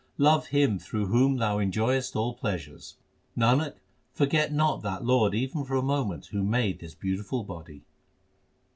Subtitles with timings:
[0.17, 2.95] Love Him through whom thou enjoyest all pleasures.
[3.37, 3.75] Nanak,
[4.11, 7.83] forget not that Lord even for a moment who made this beautiful body.